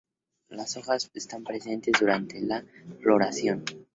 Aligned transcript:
Las 0.49 0.77
hojas 0.77 1.11
están 1.13 1.43
presentes 1.43 1.93
durante 1.99 2.41
la 2.41 2.65
floración. 3.03 3.63